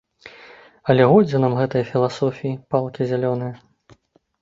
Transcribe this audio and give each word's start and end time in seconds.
Але 0.93 1.03
годзе 1.11 1.43
нам 1.45 1.53
гэтае 1.61 1.83
філасофіі, 1.91 2.57
палкі 2.75 3.11
зялёныя! 3.15 3.53